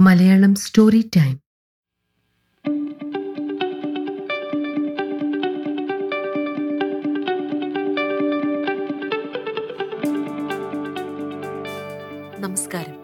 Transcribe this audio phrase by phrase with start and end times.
[0.00, 1.40] Malayalam story time
[12.40, 12.94] നമസ്കാരം.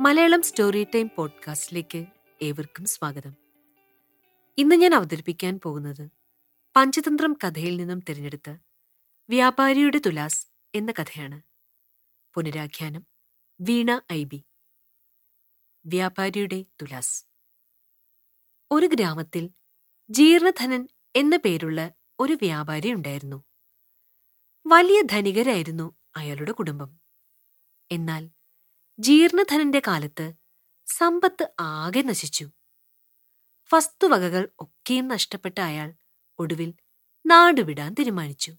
[0.00, 2.06] Malayalam story time പോഡ്കാസ്റ്റിലേക്ക്
[2.42, 3.34] ഏവർക്കും സ്വാഗതം.
[4.58, 6.08] ഇന്ന് ഞാൻ അവതരിപ്പിക്കാൻ പോകുന്നത്
[6.76, 8.56] പഞ്ചതന്ത്രം കഥയിൽ നിന്നും തിരഞ്ഞെടുത്ത
[9.28, 11.40] വ്യാപാരിയുടെ തുലാസ് എന്ന കഥയാണ്.
[12.34, 13.06] പുനരാഖ്യാനം
[13.60, 14.44] വീണ ഐ ബി.
[15.86, 17.26] വ്യാപാരിയുടെ തുലാസ്.
[18.70, 19.50] ഒരു ഗ്രാമത്തിൽ
[20.10, 23.44] ജീർണധനൻ എന്ന പേരുള്ള ഒരു വ്യാപാരി ഉണ്ടായിരുന്നു.
[24.66, 27.00] വലിയ ധനികരായിരുന്നു അയാളുടെ കുടുംബം.
[27.90, 28.30] എന്നാൽ
[28.98, 30.32] ജീർണധനന്റെ കാലത്ത്
[30.86, 32.50] സമ്പത്ത് ആകെ നശിച്ചു.
[33.74, 35.94] വസ്തുവകകൾ ഒക്കെയും നഷ്ടപ്പെട്ട അയാൾ
[36.38, 36.74] ഒടുവിൽ
[37.26, 38.54] നാടുവിടാൻ തീരുമാനിച്ചു.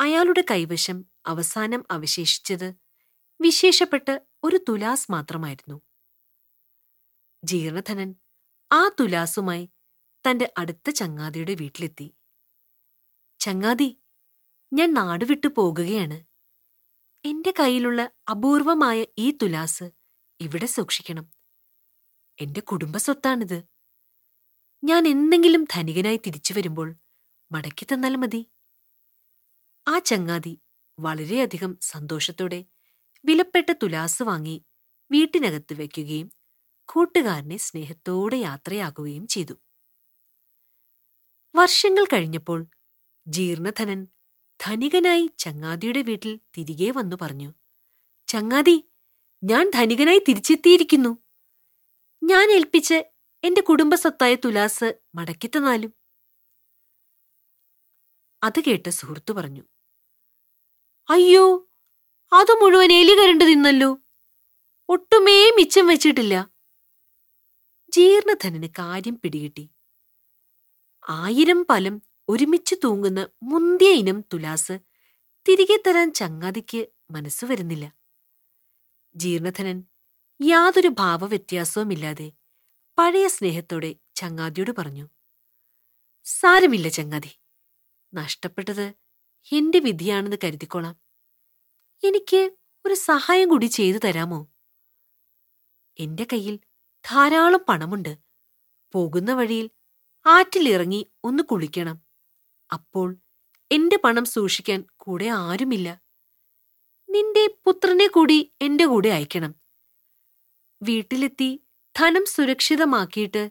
[0.00, 2.74] അയാളുടെ കൈവശം അവസാനം അവശേഷിച്ചത്
[3.40, 5.82] വിശേഷപ്പെട്ട ഒരു തുലാസ് മാത്രമായിരുന്നു.
[7.48, 8.10] ജീർണധനൻ
[8.72, 9.64] ആ തുലാസുമായി
[10.24, 12.06] തന്റെ അടുത്ത ചങ്ങാതിയുടെ വീട്ടിലെത്തി.
[13.40, 13.88] ചങ്ങാതി
[14.72, 16.18] ഞാൻ നാടുവിട്ടു പോകുകയാണ്.
[17.24, 19.86] എന്റെ കയ്യിലുള്ള അപൂർവമായ ഈ തുലാസ്
[20.40, 21.26] ഇവിടെ സൂക്ഷിക്കണം.
[22.40, 23.58] എന്റെ കുടുംബസ്വത്താണിത്.
[24.84, 26.88] ഞാൻ എന്തെങ്കിലും ധനികനായി തിരിച്ചു വരുമ്പോൾ
[27.52, 28.42] മടക്കി തന്നാൽ മതി.
[29.88, 30.54] ആ ചങ്ങാതി
[30.98, 32.60] വളരെയധികം സന്തോഷത്തോടെ
[33.24, 34.56] വിലപ്പെട്ട തുലാസ് വാങ്ങി
[35.10, 36.28] വീട്ടിനകത്ത് വയ്ക്കുകയും
[36.88, 39.54] കൂട്ടുകാരനെ സ്നേഹത്തോടെ യാത്രയാകുകയും ചെയ്തു.
[41.54, 42.60] വർഷങ്ങൾ കഴിഞ്ഞപ്പോൾ
[43.26, 44.00] ജീർണധനൻ
[44.60, 47.50] ധനികനായി ചങ്ങാതിയുടെ വീട്ടിൽ തിരികെ വന്നു പറഞ്ഞു
[48.28, 48.76] ചങ്ങാതി
[49.42, 51.12] ഞാൻ ധനികനായി തിരിച്ചെത്തിയിരിക്കുന്നു.
[52.22, 52.98] ഞാൻ ഏൽപ്പിച്ച്
[53.44, 55.92] എന്റെ കുടുംബസ്വത്തായ തുലാസ് മടക്കിത്തന്നാലും
[58.42, 59.62] അത് കേട്ട് സുഹൃത്തു പറഞ്ഞു
[61.08, 61.44] അയ്യോ
[62.32, 63.90] അത് മുഴുവൻ എലി കരണ്ടു നിന്നല്ലോ
[64.88, 66.34] ഒട്ടുമേ മിച്ചം വെച്ചിട്ടില്ല.
[67.90, 69.70] ജീർണധനന് കാര്യം പിടികിട്ടി.
[71.08, 74.78] ആയിരം പലം ഒരുമിച്ച് തൂങ്ങുന്ന മുന്തിയ ഇനം തുലാസ്
[75.48, 77.84] തിരികെ തരാൻ ചങ്ങാതിക്ക് മനസ്സു വരുന്നില്ല.
[79.16, 79.78] ജീർണധനൻ
[80.40, 82.32] യാതൊരു ഭാവവ്യത്യാസവുമില്ലാതെ
[82.98, 85.06] പഴയ സ്നേഹത്തോടെ ചങ്ങാതിയോട് പറഞ്ഞു
[86.24, 87.32] സാരമില്ല ചങ്ങാതി
[88.14, 88.86] നഷ്ടപ്പെട്ടത്
[89.52, 90.96] എന്റെ വിധിയാണെന്ന് കരുതിക്കോളാം.
[92.02, 92.40] എനിക്ക്
[92.86, 94.40] ഒരു സഹായം കൂടി ചെയ്തു തരാമോ?
[95.98, 96.58] എന്റെ കയ്യിൽ
[97.10, 98.18] ധാരാളം പണമുണ്ട്.
[98.92, 99.70] പോകുന്ന വഴിയിൽ
[100.26, 102.02] ആറ്റിലിറങ്ങി ഒന്ന് കുളിക്കണം.
[102.72, 103.16] അപ്പോൾ
[103.72, 106.00] എന്റെ പണം സൂക്ഷിക്കാൻ കൂടെ ആരുമില്ല.
[107.10, 109.54] നിന്റെ പുത്രനെ കൂടി എന്റെ കൂടെ അയക്കണം.
[110.82, 111.64] വീട്ടിലെത്തി
[111.96, 113.50] ധനം സുരക്ഷിതമാക്കിയിട്ട്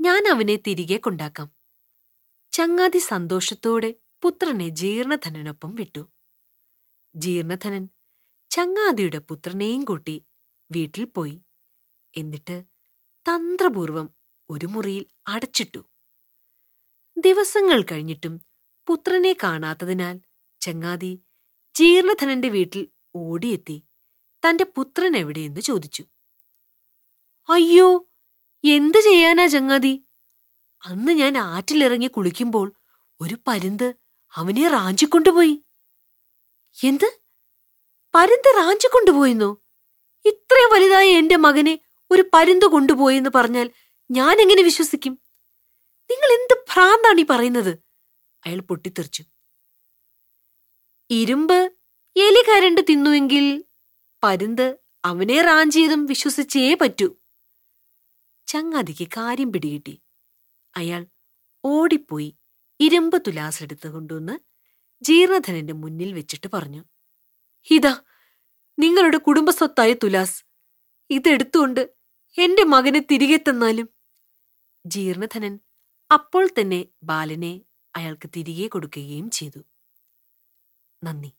[0.00, 1.50] ഞാൻ അവനെ തിരികെ കൊണ്ടാക്കാം.
[2.52, 6.12] ചങ്ങാതി സന്തോഷത്തോടെ പുത്രനെ ജീർണധനനൊപ്പം വിട്ടു.
[7.16, 7.88] ജീർണധനൻ
[8.50, 10.24] ചങ്ങാതിയുടെ പുത്രനെയും കൂട്ടി
[10.72, 11.42] വീട്ടിൽ പോയി.
[12.16, 12.77] എന്നിട്ട്
[13.28, 14.10] തന്ത്രപൂർവം
[14.50, 15.78] ഒരു മുറിയിൽ അടച്ചിട്ടു.
[17.18, 18.40] ദിവസങ്ങൾ കഴിഞ്ഞിട്ടും
[18.86, 20.20] പുത്രനെ കാണാത്തതിനാൽ
[20.60, 21.22] ചങ്ങാതി
[21.74, 23.84] ജീർണധനന്റെ വീട്ടിൽ ഓടിയെത്തി
[24.48, 26.04] തന്റെ പുത്രൻ എവിടെയെന്ന് ചോദിച്ചു.
[27.48, 28.08] അയ്യോ
[28.64, 30.04] എന്ത് ചെയ്യാനാ ചങ്ങാതി?
[30.84, 32.72] അന്ന് ഞാൻ ആറ്റിലിറങ്ങി കുളിക്കുമ്പോൾ
[33.20, 33.94] ഒരു പരുന്ത്
[34.34, 35.64] അവനെ റാഞ്ചിക്കൊണ്ടുപോയി.
[36.84, 37.20] എന്ത്?
[38.14, 39.62] പരുന്ത് റാഞ്ചിക്കൊണ്ടുപോയെന്നോ?
[40.24, 41.78] ഇത്രയും വലുതായ എന്റെ മകനെ
[42.10, 43.70] ഒരു പരുന്ത് കൊണ്ടുപോയെന്ന് പറഞ്ഞാൽ
[44.10, 45.12] ഞാൻ എങ്ങനെ വിശ്വസിക്കും?
[46.10, 47.78] നിങ്ങൾ എന്ത് ഭ്രാന്താണ് ഈ പറയുന്നത്?
[48.46, 49.24] അയാൾ പൊട്ടിത്തെറിച്ചു.
[51.10, 51.72] ഇരുമ്പ്
[52.16, 53.64] എലി കരണ്ട് തിന്നുവെങ്കിൽ
[54.22, 57.16] പരുന്ത് അവനെ റാഞ്ചിയതും വിശ്വസിച്ചേ പറ്റൂ.
[58.46, 60.02] ചങ്ങാതിക്ക് കാര്യം പിടികിട്ടി.
[60.76, 61.06] അയാൾ
[61.64, 62.36] ഓടിപ്പോയി
[62.80, 64.38] ഇരുമ്പ് തുലാസെടുത്ത് കൊണ്ടുവന്ന്
[65.04, 66.84] ജീർണധനന്റെ മുന്നിൽ വെച്ചിട്ട് പറഞ്ഞു.
[67.70, 68.00] ഇതാ
[68.78, 70.44] നിങ്ങളുടെ കുടുംബസ്വത്തായ തുലാസ്.
[71.10, 71.97] ഇതെടുത്തുകൊണ്ട്
[72.38, 73.88] എന്റെ മകനെ തിരികെ തന്നാലും?
[74.86, 75.58] ജീർണധനൻ
[76.12, 77.60] അപ്പോൾ തന്നെ ബാലനെ
[77.96, 79.60] അയാൾക്ക് തിരികെ കൊടുക്കുകയും ചെയ്തു.
[81.04, 81.32] നന്ദി.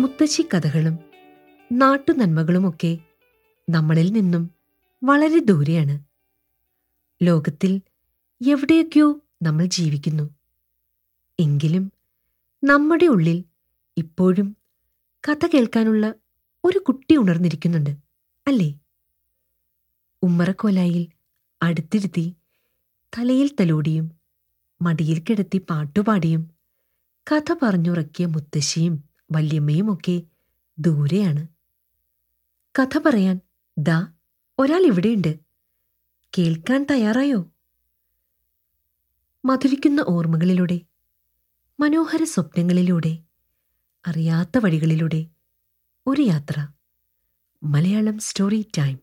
[0.00, 0.98] മുത്തശ്ശി കഥകളും
[1.72, 2.98] നാട്ടുനന്മകളുമൊക്കെ
[3.70, 4.50] നമ്മളിൽ നിന്നും
[5.04, 6.00] വളരെ ദൂരെയാണ്.
[7.22, 7.80] ലോകത്തിൽ
[8.46, 10.30] എവിടെയൊക്കെയോ നമ്മൾ ജീവിക്കുന്നു.
[11.40, 11.92] എങ്കിലും
[12.64, 13.44] നമ്മുടെ ഉള്ളിൽ
[13.96, 14.56] ഇപ്പോഴും
[15.28, 16.14] കഥ കേൾക്കാനുള്ള
[16.64, 17.90] ഒരു കുട്ടി ഉണർന്നിരിക്കുന്നുണ്ട്
[18.46, 18.78] അല്ലേ?
[20.22, 21.08] ഉമ്മറക്കോലായിൽ
[21.62, 22.36] അടുത്തിരുത്തി
[23.18, 24.12] തലയിൽ തലോടിയും
[24.82, 26.50] മടിയിൽ കിടത്തി പാട്ടുപാടിയും
[27.32, 30.22] കഥ പറഞ്ഞുറക്കിയ മുത്തശ്ശിയും വല്യമ്മയും ഒക്കെ
[30.78, 31.48] ദൂരെയാണ്.
[32.78, 33.40] കഥ പറയാൻ
[33.78, 34.12] ദാ
[34.58, 35.38] ഒരാൾ ഇവിടെയുണ്ട്.
[36.38, 37.51] കേൾക്കാൻ തയ്യാറായോ?
[39.44, 40.80] മധുരിക്കുന്ന ഓർമ്മകളിലൂടെ
[41.80, 43.18] മനോഹര സ്വപ്നങ്ങളിലൂടെ
[44.06, 45.26] അറിയാത്ത വഴികളിലൂടെ
[46.06, 46.68] ഒരു യാത്ര.
[47.62, 49.01] Malayalam story time.